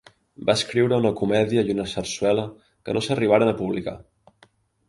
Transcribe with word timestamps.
Va 0.45 0.53
escriure 0.59 0.97
una 1.01 1.11
comèdia 1.19 1.65
i 1.69 1.75
una 1.77 1.85
sarsuela 1.93 2.47
que 2.89 2.97
no 2.97 3.07
s'arribaren 3.09 3.53
a 3.53 3.57
publicar. 3.63 3.99